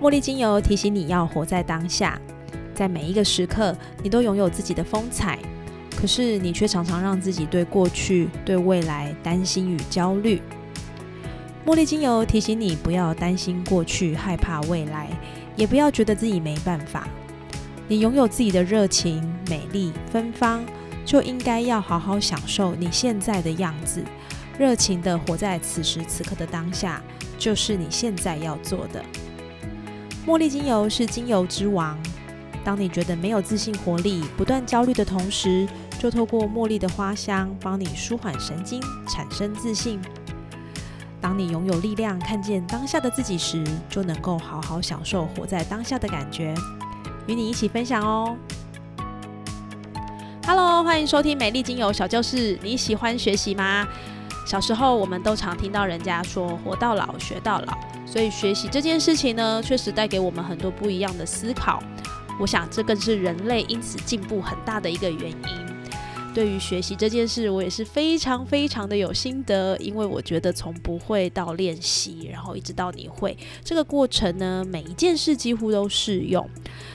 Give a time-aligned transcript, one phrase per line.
[0.00, 2.20] 茉莉精油提醒你要活在当下，
[2.72, 5.38] 在每一个时刻，你都拥有自己的风采。
[5.96, 10.40] 可是你却常常让自己对过去、对未来担心与焦虑。
[11.66, 15.08] 茉莉精油提醒你不要担心过去、害怕未来，
[15.56, 17.08] 也不要觉得自己没办法。
[17.88, 20.64] 你拥有自己的热情、美丽、芬芳，
[21.04, 24.04] 就应该要好好享受你现在的样子，
[24.56, 27.02] 热情的活在此时此刻的当下，
[27.36, 29.04] 就是你现在要做的。
[30.28, 31.98] 茉莉精油是精油之王。
[32.62, 35.66] 当你觉得没有自信、活力、不断焦虑的同时，
[35.98, 39.98] 就透过茉莉的花香帮你舒缓神经，产生自信。
[41.18, 46.54] 当你拥有力量，看见当下的自己时，就能够好好享受活在当下的感觉。
[47.26, 48.36] 与你一起分享哦。
[50.46, 52.58] Hello，欢迎收听美丽精油小教室。
[52.62, 53.88] 你喜欢学习吗？
[54.44, 57.72] 小时候我们都常听到人家说“活到老，学到老”。
[58.10, 61.82] 所以学习这件事情呢，确实带给我们很多不一样的思考。
[62.40, 65.68] 我想这更是人类因此进步很大的一个原因。
[66.34, 76.48] 对于学习这件事，我也是非常非常的有心得，因为我觉得从不会到练习，然后一直到你会这个过程呢，每一件事几乎都适用。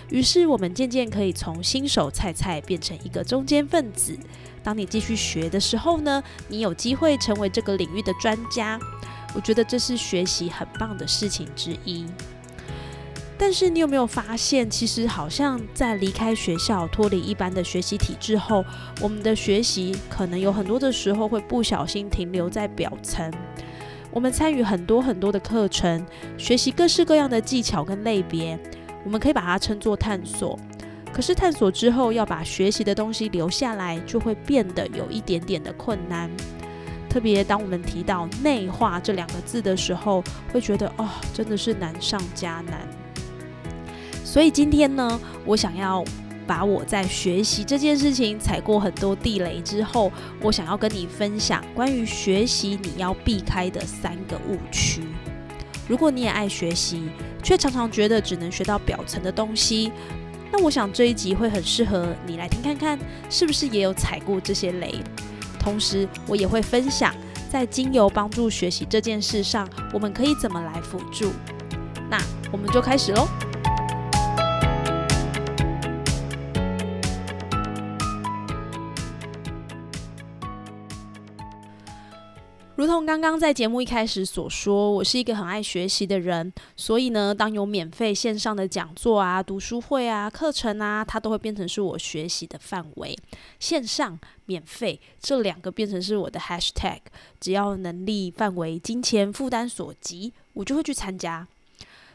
[0.09, 4.17] 于是我们渐渐可以从新手菜菜变成一个中间分子。
[4.64, 8.80] 当你继续学的时候呢，你有机会成为这个领域的专家。
[9.35, 12.05] 我觉得这是学习很棒的事情之一，
[13.38, 18.63] 但是你有没有发现，其实好像在离开学校、脱离一般的学习体制后，
[19.01, 23.31] 我们的学习可能有很多的时候会不小心停留在表层。
[24.11, 26.05] 我们参与很多很多的课程，
[26.38, 28.59] 学习各式各样的技巧跟类别，
[29.03, 30.59] 我们可以把它称作探索。
[31.11, 36.29] 可是探索之后，要把学习的东西留下来，就会变得有一点点的困难。
[37.13, 42.88] 特别当我们提到内化这两个字的时候，会觉得哦，真的是难上加难。
[44.25, 46.03] 所以今天呢，我想要
[46.47, 55.03] 把我在学习这件事情踩过很多地雷之后，我想要跟你分享关于学习你要避开的三个误区。
[55.88, 57.09] 如果你也爱学习，
[57.44, 59.91] 却常常觉得只能学到表层的东西，
[60.52, 62.97] 那我想这一集会很适合你来听看看，
[63.29, 64.96] 是不是也有踩过这些雷？
[65.63, 67.16] 同时，我也会分享
[67.50, 71.31] 在精油帮助学习这件事上，我们可以怎么来辅助。
[72.09, 73.28] 那我们就开始喽。
[82.83, 93.17] 如同刚刚在节目一开始所说，我是一个很爱学习的人，所以呢，当有免费线上的讲座啊、读书会啊、课程啊，它都会变成是我学习的范围。
[93.57, 96.99] 线上、免费这两个变成是我的 hashtag，
[97.39, 101.47] 只要能力范围、金钱负担所及，我就会去参加。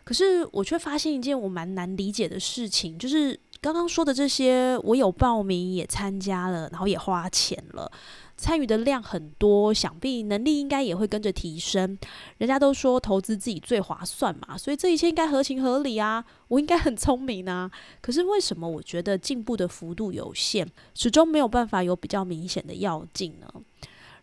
[0.05, 7.91] 可是我却发现一件我蛮难理解的事情，就是刚刚说的这些，我有报名也参加了，然后也花钱了。
[8.37, 11.99] 参与的量很多，想必能力应该也会跟着提升。
[12.37, 17.69] 人家都说投资自己最划算嘛，所以这一切应该合情合理啊，我应该很聪明啊。
[18.01, 20.65] 可是为什么我觉得进步的幅度有限，
[20.95, 23.49] 始终没有办法有比较明显的要进呢？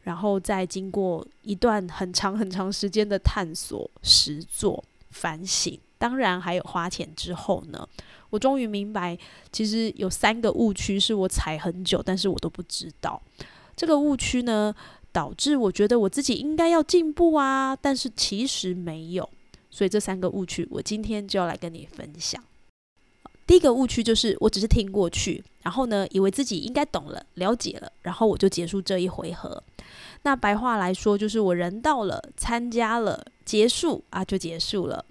[0.03, 7.87] 然后再经过一段很长很长时间的探索、实做、反省，当然还有花钱之后呢，
[8.29, 9.17] 我终于明白，
[9.51, 13.21] 其实有三个误区是我踩很久，但是我都不知道。
[13.75, 14.73] 这个误区呢，
[15.11, 19.29] 导致我觉得我自己应该要进步啊，但是其实没有。
[19.69, 22.41] 所以这三个误区，我今天就要来跟你分享。
[23.45, 29.61] 第一个误区就是，我只是听过去，然后呢，以为自己应该懂了、了解了，然后我就结束这一回合。
[30.23, 35.05] 那白话来说，就是我人到了，参加了，结束啊，就结束了。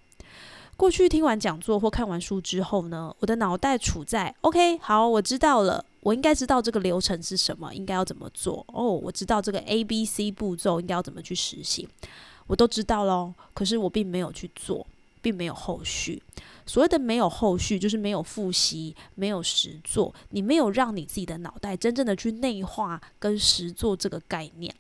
[0.77, 5.85] 过去听完讲座或看完书之后呢，我的脑袋处在 OK，好，我知道了。
[6.01, 8.85] 我应该知道这个流程是什么，应该要怎么做哦。
[8.85, 11.89] 我知道这个 A、B、C 步骤应该要怎么去实行，
[12.47, 13.33] 我都知道喽。
[13.55, 14.87] 可是我并没有去做，
[15.23, 16.23] 并没有后续。
[16.67, 20.15] 所谓的没有后续，就是没有复习，没有实做。
[20.31, 24.75] 你没有让你自己的脑袋真正的去内化跟实做这个概念。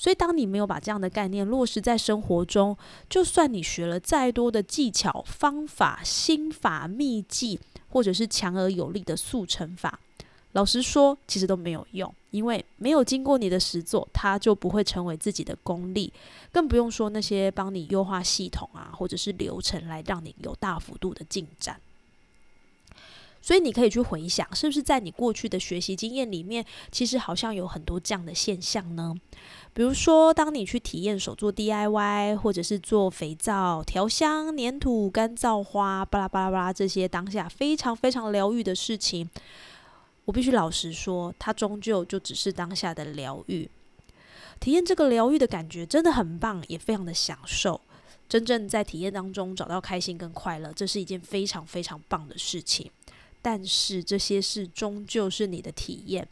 [0.00, 2.74] 所以，当你没有把这样的概念落实在生活中，
[3.10, 7.60] 就算你学了再多的技巧、方法、心法、秘技。
[7.92, 9.98] 或者是强而有力的速成法，
[10.52, 16.12] 老实说，其实都没有用，因为没有经过你的实做，它就不会成为自己的功力，
[16.52, 21.80] 更不用说那些帮你优化系统啊，或者是流程来让你有大幅度的进展。
[23.42, 29.14] 所以你可以去回想，是不是在你过去的学习经验里面，其实好像有很多这样的现象呢？
[29.72, 39.30] 比如说，当你去体验手做 DIY，或者是做肥皂、调香、粘土、干燥花，巴拉巴拉巴拉这些当下非常非常疗愈的事情，
[40.24, 43.70] 我必须老实说，它终究就只是当下的疗愈。
[44.58, 47.80] 体验这个疗愈的感觉真的很棒，也非常的享受。
[48.28, 52.90] 真正在体验当中找到开心跟快乐，这是一件非常非常棒的事情。
[53.42, 56.28] 但是这些事终究是你的体验，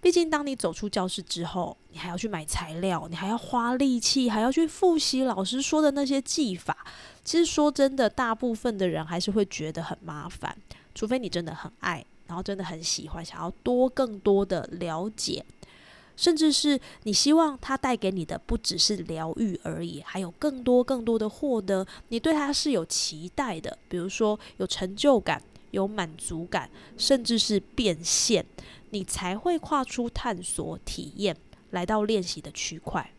[0.00, 6.76] 毕竟当你走出教室之后，你还要去买材料，你还要花力气，还要去复习老师说的那些技法。
[7.22, 10.56] 其实说真的，大部分的人还是会觉得很麻烦，
[10.92, 15.44] 除非你真的很爱，然后真的很喜欢，想要多更多的了解，
[16.16, 25.40] 甚至是你希望它带给你的不只是疗愈而已，还有更多更多的获得，你对它是有期待的，比如说有成就感。
[25.72, 28.46] 有满足感，甚至是变现，
[28.90, 31.36] 你才会跨出探索、体验，
[31.70, 33.12] 来到练习的区块。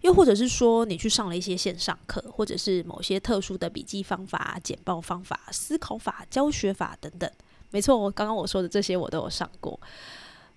[0.00, 7.30] 又或者是说，你去上了一些线上课，或者是某些特殊的笔记方法、简报方法、思考法、教学法等等。
[7.70, 9.80] 没错，我刚刚我说的这些我都有上过。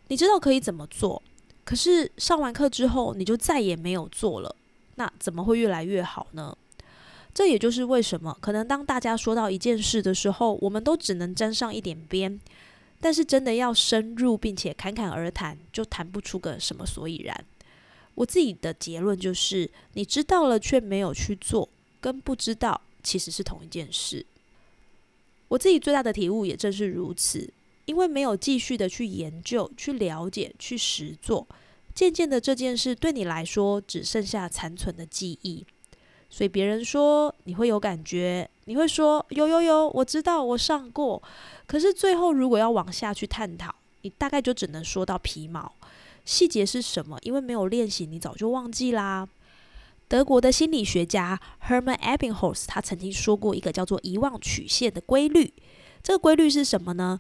[0.10, 1.24] 你知道可以怎么做，
[1.64, 4.54] 可是上完课之后，你就再也没有做了。
[4.96, 6.58] 那怎么会越来越好呢？
[7.38, 12.42] 这也就是为什么，可能当大家说到一件事的时候，我们都只能沾上一点边，
[13.00, 17.46] 但是真的要深入并且侃侃而谈，就谈不出个什么所以然。
[18.16, 21.70] 我自己的结论就是，你知道了却没有去做，
[22.02, 24.26] 跟不知道其实是同一件事。
[25.50, 27.48] 我自己最大的体悟也正是如此，
[27.86, 31.48] 因为没有继续的去研究、去了解、去实做，
[31.94, 35.64] 渐渐的这件事对你来说只剩下残存的记忆。
[36.30, 41.22] 所以别人说你会有感觉，你会说有有有，我知道我上过。
[41.66, 45.74] 可是最后如果要往下去探讨，你大概就只能说到皮毛，
[46.26, 47.18] 细节是什么？
[47.24, 49.28] 因为没有练习，你早就忘记啦。
[50.08, 55.54] 德国的心理学家 Hermann Ebbinghaus 他曾经说过一个叫做遗忘曲线的规律。
[56.02, 57.20] 这个规律是什么呢？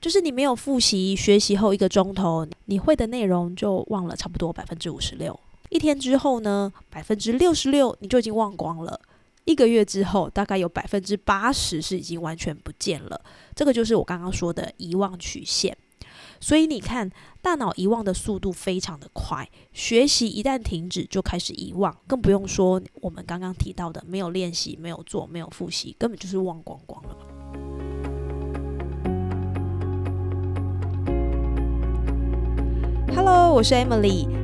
[0.00, 5.38] 就是你没有复习学习后一个钟头，你会的内容就忘了差不多百分之五十六。
[5.74, 9.00] 一天之后呢，百分之六十六你就已经忘光了。
[9.44, 13.20] 一个月之后，大概有百分之八十是已经完全不见了。
[13.56, 15.76] 这个就是我刚刚说的遗忘曲线。
[16.38, 17.10] 所以你看，
[17.42, 27.16] 大脑遗忘的速度非常的快，学习一旦停止就开始遗忘，更不用说我们刚刚提到的没有练习、没有做、没有复习，根本就是忘光光了。
[33.12, 34.43] Hello，我是 Emily。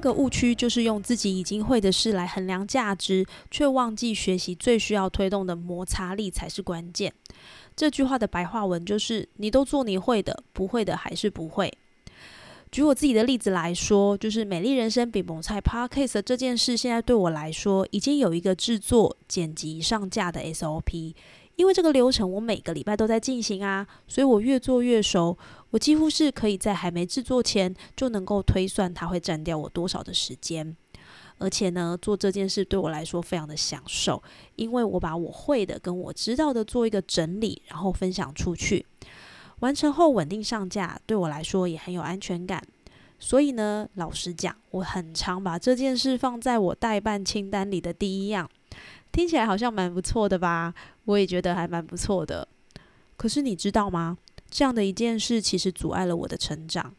[0.00, 7.12] 个误区就是用自己已经会的事来衡量价值，却忘记学习最需要推动的摩擦力才是关键。
[7.76, 11.72] 这句话的白话文就是：你都做你会的，不会的还是不会。
[12.72, 21.14] 举我自己的例子来说，就是美丽人生比蒙菜 Podcast 这件事，现在对我来说已经有一个制作、剪辑、上架的 SOP。
[21.56, 25.36] 因为这个流程我每个礼拜都在进行啊，所以我越做越熟。
[25.70, 30.76] 我几乎是可以在还没制作前就能够推算它会占掉我多少的时间。
[31.38, 34.22] 而且呢，做这件事对我来说非常的享受，
[34.56, 38.84] 因为我把我会的跟我知道的做一个整理，然后分享出去。
[39.60, 42.62] 完成后稳定上架，对我来说也很有安全感。
[43.18, 48.48] 所以呢，老实讲，我很常把这件事放在我代办清单里的第一样。
[49.12, 50.74] 听起来好像蛮不错的吧？
[51.04, 52.46] 我也觉得还蛮不错的。
[53.16, 54.16] 可是你知道吗？
[54.50, 56.94] 这样的一件事其实阻碍了我的成长。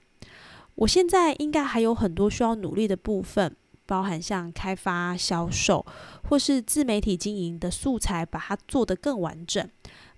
[0.76, 3.56] 我现在应该还有很多需要努力的部分，
[3.86, 5.86] 包含像开发、销售，
[6.30, 9.70] 或是自媒体经营的素材，把它做得更完整。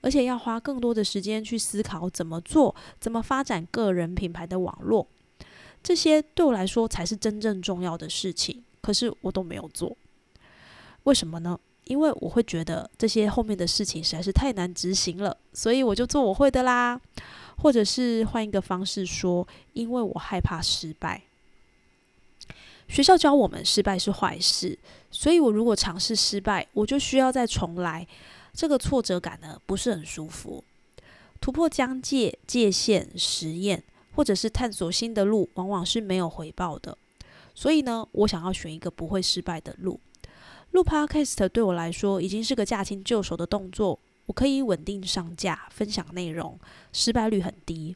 [0.02, 5.08] 而且要花更多的时间去思考怎么做，怎么发展个人品牌的网络，
[5.82, 8.64] 这些对我来说才是真正重要的事情。
[8.82, 9.96] 可是我都没有做，
[11.04, 11.58] 为什么呢？
[11.86, 17.00] 因为我会觉得这些后面的事情实在是太难执行了，所以我就做我会的啦。
[17.58, 21.22] 或者是换一个方式说，因为我害怕失败。
[22.88, 24.78] 学校教我们失败是坏事，
[25.12, 28.06] 所以我如果尝试失败，我就需要再重来。
[28.54, 30.64] 这个挫折感呢，不是很舒服。
[31.40, 33.84] 突破疆界、界限、实验，
[34.16, 36.98] 或者是探索新的路，往往是没有回报的。
[37.56, 40.00] 所以呢，我想要选一个不会失败的路。
[40.74, 44.00] 录 Podcast 对我来说，已经是个驾轻就熟的动作。
[44.26, 46.60] 我可以稳定上架、分享内容，
[46.92, 47.96] 失败率很低。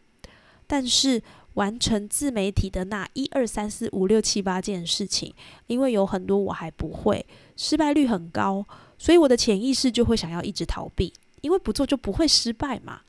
[0.67, 1.19] 但是
[1.55, 5.34] 完成自媒体的那一二三四五六七八件事情，
[5.65, 8.63] 因为有很多我还不会，失败率很高。
[9.00, 13.01] 所以我的潜意识就会想要一直逃避，因为不做就不会失败嘛。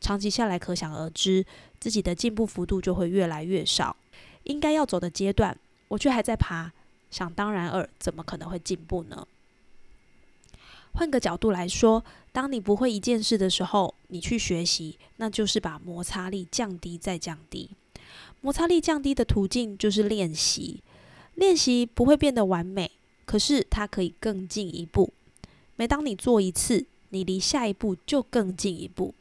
[0.00, 1.44] 长期下来，可想而知，
[1.78, 3.94] 自己的进步幅度就会越来越少。
[4.44, 5.58] 应该要走的阶段，
[5.88, 6.72] 我却还在爬，
[7.14, 9.24] 想当然尔，怎么可能会进步呢？
[10.94, 17.70] 换个角度来说，当你不会一件事的时候，你去学习，那就是把摩擦力降低再降低。
[18.40, 20.82] 摩擦力降低的途径就是练习，
[21.36, 22.90] 练习不会变得完美。
[23.24, 25.12] 可是它可以更进一步。
[25.76, 29.14] 每当你做一次，你离下一步就更进一步。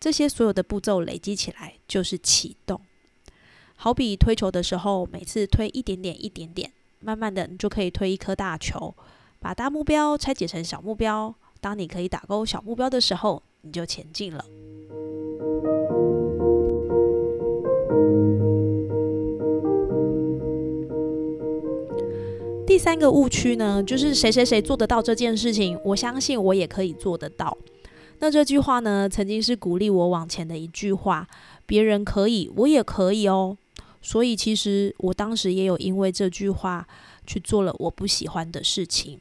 [0.00, 2.80] 这些所有的步骤累积起来就是启动。
[3.76, 8.94] 好比推球的时候，每次推一点点、一点点，慢慢的你就可以推一颗大球。
[9.38, 11.34] 把大目标拆解成小目标。
[11.60, 14.44] 当你可以打勾小目标的时候，你就前进了。
[22.64, 27.56] 第三个误区呢，就是谁谁谁做得到这件事情，我相信我也可以做得到。
[28.20, 31.26] 那这句话呢，曾经是鼓励我往前的一句话。
[31.66, 33.56] 别人可以，我也可以哦。
[34.02, 36.86] 所以其实我当时也有因为这句话
[37.26, 39.18] 去做了我不喜欢的事情。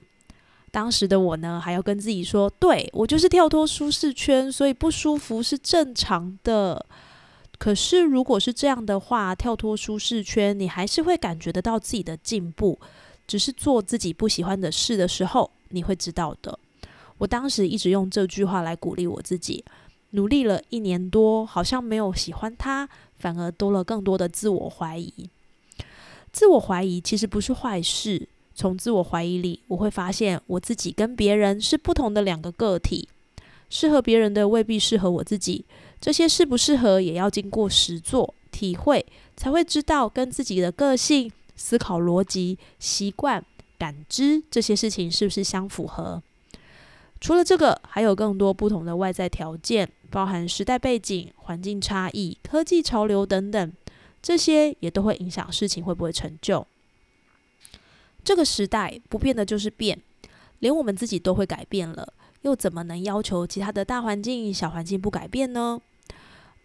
[0.71, 6.85] 当时的我呢，还要跟自己说，对我就是跳脱舒适圈，所以不舒服是正常的。
[7.57, 12.79] 可是如果是这样的话，跳脱舒适圈，你还是会感觉得到自己的进步。
[13.27, 16.57] 只是做自己不喜欢的事的时候，你会知道的。
[17.17, 19.63] 我当时一直用这句话来鼓励我自己，
[20.09, 22.89] 努力了一年多，好像没有喜欢他，
[23.21, 25.29] 反而多了更多的自我怀疑。
[26.33, 33.07] 自我怀疑其实不是坏事，从自我怀疑里，我会发现我自己跟别人是不同的两个个体，
[33.69, 35.63] 适合别人的未必适合我自己。
[36.01, 39.05] 这些适不适合，也要经过实做体会，
[39.37, 41.31] 才会知道跟自己的个性。
[41.53, 43.45] 思考逻辑、习惯、
[43.77, 46.23] 感知这些事情是不是相符合？
[47.19, 53.74] 除了这个，还有更多不同的外在条件，包含时代背景、环境差异、科技潮流等等，
[54.22, 56.68] 这些也都会影响事情会不会成就。
[58.24, 60.00] 这个时代不变的就是变，
[60.60, 65.82] 连我们自己都会改变了，又怎么能要求其他的大环境、小环境不改变呢？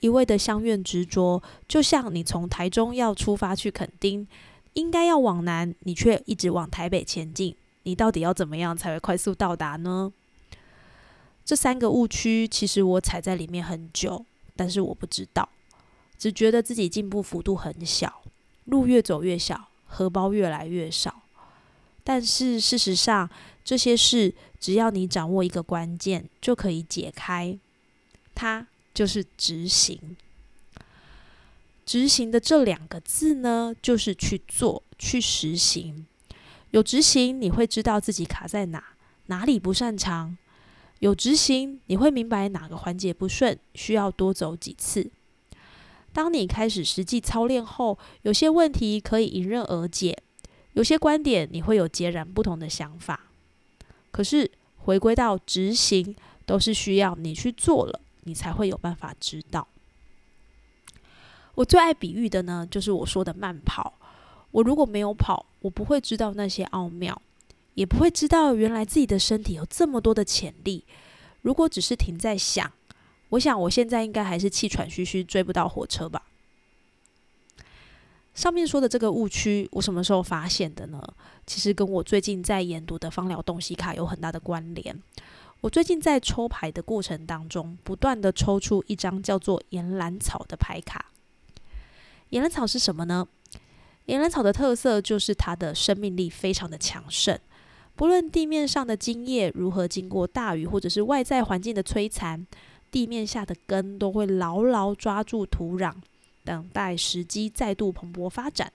[0.00, 4.28] 一味的相怨执着，就像你从台中要出发去垦丁。
[4.74, 10.12] 应该要往南，你却一直往台北前进，你到底要怎么样才会快速到达呢？
[11.46, 14.26] 这三个误区，其实我踩在里面很久，
[14.56, 15.48] 但是我不知道，
[16.18, 18.22] 只觉得自己进步幅度很小，
[18.64, 21.22] 路越走越小，荷包越来越少。
[22.02, 23.30] 但是事实上，
[23.64, 27.56] 这些事只要你掌握一个关键，就可以解开，
[28.34, 30.16] 它就是执行。
[31.84, 36.06] 执行的这两个字呢，就是去做、去实行。
[36.72, 38.82] 有执行，你会知道自己卡在哪，
[39.26, 40.36] 哪里不擅长；
[41.00, 45.10] 有执行，你会明白哪个环节不顺，需要多走几次。
[46.12, 50.16] 当你开始实际操练后，有些问题可以迎刃而解，
[50.72, 53.20] 有些观点你会有截然不同的想法。
[54.10, 59.68] 可是回归到执行，都是需要你去做了，你才会有办法知道。
[61.54, 63.98] 我最爱比喻的呢，就是我说的慢跑。
[64.52, 67.20] 我如果没有跑，我不会知道那些奥妙，
[67.76, 70.84] 也不会知道原来自己的身体有这么多的潜力。
[71.42, 72.72] 如果只是停在想，
[73.28, 76.22] 我想我现在应该还是气喘吁吁，追不到火车吧。
[78.34, 81.02] 上面说的这个误区，我什么时候发现的呢？
[81.46, 85.02] 其实跟我最近在研读的芳疗洞悉卡有很大的关联。
[85.60, 91.12] 我最近在抽牌的过程当中，不断的抽出一张叫做岩兰草的牌卡。
[92.30, 93.28] 岩兰草是什么呢？
[94.06, 97.38] 岩兰草的特色就是它的生命力非常的强盛，
[97.96, 102.46] 不论地面上的茎叶如何经过大雨或者是外在环境的摧残，
[102.90, 105.94] 地面下的根都会牢牢抓住土壤，
[106.44, 108.70] 等待时机再度蓬勃发展。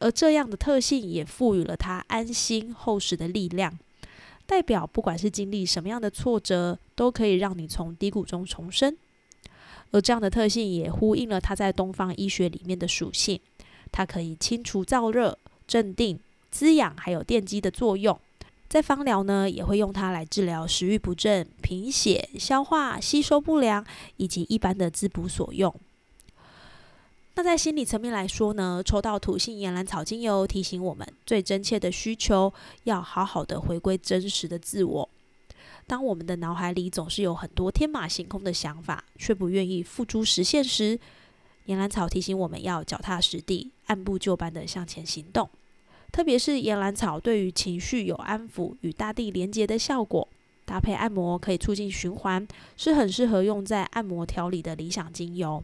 [0.00, 3.78] 而这样的特性也赋予了它安心厚实的力量，
[4.44, 8.96] 代表不管是经历什么样的挫折，都可以让你从低谷中重生。
[9.92, 13.40] 而这样的特性也呼应了它在东方医学里面的属性，
[13.92, 15.38] 它可以清除燥热、
[15.68, 16.18] 镇定、
[16.50, 18.18] 滋养，还有电击的作用。
[18.74, 25.72] 在芳疗呢，也会用它来治疗食欲不振、贫血、消化吸收不良以及一般的滋补所用。
[27.36, 32.52] 那在心理层面来说呢，抽到土性岩兰草精油，提醒我们最真切的需求，
[32.82, 35.08] 要好好的回归真实的自我。
[35.86, 40.98] 当我们的脑海里总是有很多天马行空的想法，却不愿意付诸实现时，
[41.66, 45.48] 岩兰草提醒我们要脚踏实地、按部就班的向前行动。
[46.14, 50.28] 特别是岩兰草对于情绪有安抚与大地连接的效果，
[50.64, 52.46] 搭配按摩可以促进循环，
[52.76, 55.60] 是很适合用在按摩调理的理想精油。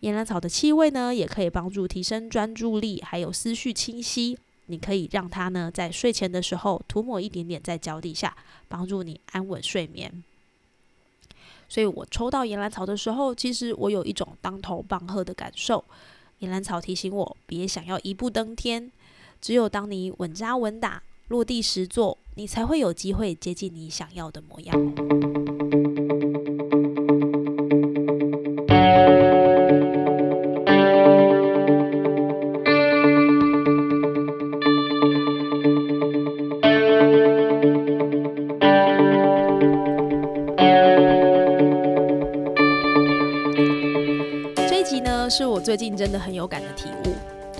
[0.00, 4.38] 岩兰草的气味呢，也可以帮助提升专注力，还有思绪清晰。
[4.66, 8.36] 你可以让它呢，在睡前的时候涂抹一点点在脚底下，
[8.68, 10.22] 帮助你安稳睡眠。
[11.70, 15.82] 所以我抽到岩兰草的时候，其实我有一种当头棒喝的感受。
[16.40, 18.90] 岩兰草提醒我，别想要一步登天，
[19.40, 25.79] 只有当你稳扎稳打、落地实做，你才会有机会接近你想要的模样。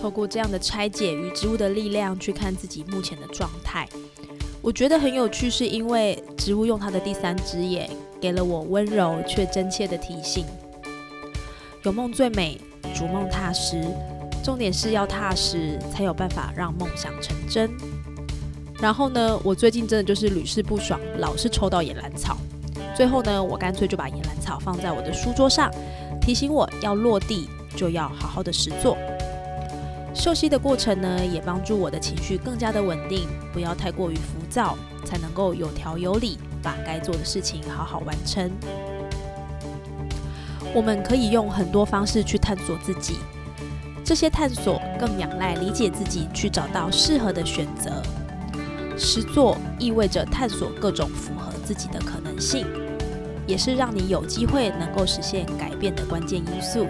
[0.01, 3.87] 透过这样的拆解与植物的力量去看自己目前的状态，
[4.63, 10.47] 我觉得很有趣，是因为植物用它的第三只眼给了我温柔却真切的提醒：
[11.83, 12.59] 有梦最美，
[12.95, 13.85] 逐梦踏实。
[14.43, 17.71] 重点是要踏实，才有办法让梦想成真。
[18.81, 22.39] 然后呢，我最近真的就是屡试不爽，老是抽到野兰草。
[22.97, 25.71] 最后呢，我干脆就把野兰草放在我的书桌上，
[26.23, 27.51] 提醒我要落地。
[27.77, 28.97] 就要好好的实做。
[30.13, 38.51] 休息的过程呢，也帮助我的情绪更加的稳定，不要太过于浮躁，才能够有条有理，把该做的事情好好完成。
[40.75, 43.19] 我们可以用很多方式去探索自己，
[44.05, 48.03] 这些探索更仰赖理解自己，去找到适合的选择。
[48.99, 52.67] 实做意味着探索各种符合自己的可能性，
[53.47, 56.87] 也是让你有机会能够实现改变的关键因素。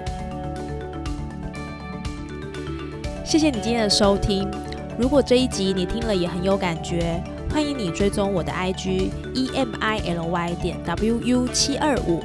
[3.30, 4.50] 谢谢你今天的收听。
[4.98, 12.20] 如果这一集你听了也很有感觉，欢迎你追踪我的 IG E M I L Y 点 W U 七二五，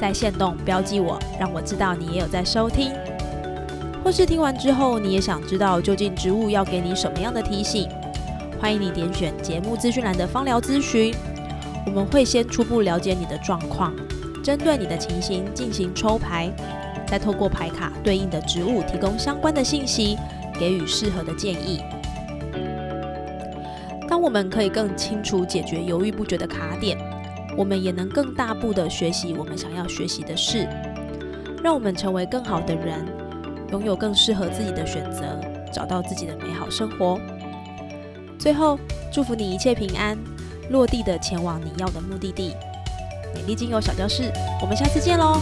[0.00, 2.90] 在线动标记我，让我知道你也有在收听。
[4.02, 7.86] 或是听完之后你也想知道究竟植物要给你什么样的提醒，
[8.58, 11.14] 欢迎你点选节目资讯栏的芳疗咨询，
[11.84, 13.92] 我们会先初步了解你的状况，
[14.42, 16.50] 针对你的情形进行抽牌，
[17.06, 20.16] 再透过牌卡对应的植物提供相关的信息。
[20.58, 21.80] 给予适合的建议。
[24.08, 26.96] 当我们可以更清楚解决犹豫不决的卡点，
[27.56, 30.68] 我们也能更大步的学习我们想要学习的事，
[31.62, 33.04] 让我们成为更好的人，
[33.72, 35.38] 拥有更适合自己的选择，
[35.72, 37.18] 找到自己的美好生活。
[38.38, 38.78] 最后，
[39.12, 40.16] 祝福你一切平安，
[40.70, 42.54] 落地的前往你要的目的地。
[43.34, 44.30] 美丽精油小教室，
[44.62, 45.40] 我们下次见喽！